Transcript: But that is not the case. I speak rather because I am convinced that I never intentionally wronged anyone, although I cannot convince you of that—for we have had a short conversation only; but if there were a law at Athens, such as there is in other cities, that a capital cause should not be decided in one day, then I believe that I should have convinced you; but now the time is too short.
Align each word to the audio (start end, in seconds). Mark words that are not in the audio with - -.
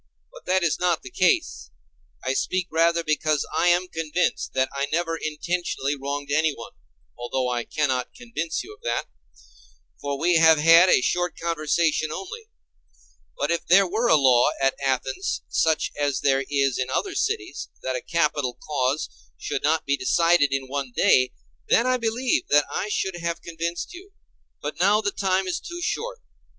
But 0.33 0.45
that 0.47 0.63
is 0.63 0.79
not 0.79 1.03
the 1.03 1.11
case. 1.11 1.69
I 2.25 2.33
speak 2.33 2.65
rather 2.71 3.03
because 3.03 3.45
I 3.55 3.67
am 3.67 3.87
convinced 3.87 4.53
that 4.55 4.67
I 4.73 4.87
never 4.91 5.15
intentionally 5.15 5.95
wronged 5.95 6.31
anyone, 6.31 6.71
although 7.19 7.51
I 7.51 7.65
cannot 7.65 8.15
convince 8.15 8.63
you 8.63 8.73
of 8.73 8.81
that—for 8.81 10.17
we 10.17 10.37
have 10.37 10.57
had 10.57 10.89
a 10.89 11.01
short 11.01 11.39
conversation 11.39 12.11
only; 12.11 12.49
but 13.37 13.51
if 13.51 13.67
there 13.67 13.85
were 13.87 14.07
a 14.07 14.15
law 14.15 14.47
at 14.59 14.73
Athens, 14.83 15.41
such 15.47 15.91
as 15.95 16.21
there 16.21 16.45
is 16.49 16.79
in 16.79 16.89
other 16.89 17.13
cities, 17.13 17.69
that 17.83 17.95
a 17.95 18.01
capital 18.01 18.57
cause 18.59 19.07
should 19.37 19.61
not 19.61 19.85
be 19.85 19.95
decided 19.95 20.51
in 20.51 20.65
one 20.65 20.91
day, 20.95 21.31
then 21.69 21.85
I 21.85 21.97
believe 21.97 22.47
that 22.47 22.65
I 22.71 22.89
should 22.89 23.17
have 23.17 23.43
convinced 23.43 23.93
you; 23.93 24.13
but 24.63 24.79
now 24.79 24.99
the 24.99 25.11
time 25.11 25.45
is 25.45 25.59
too 25.59 25.79
short. 25.79 26.21